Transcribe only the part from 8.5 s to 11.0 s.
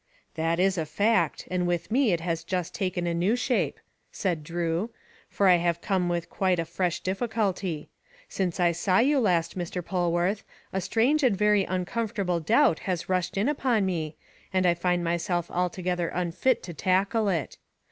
I saw you last, Mr. Polwarth, a